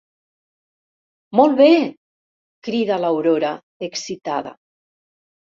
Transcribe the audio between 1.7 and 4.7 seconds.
—crida l'Aurora, excitada—.